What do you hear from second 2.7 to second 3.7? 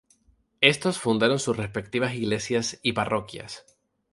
y parroquias.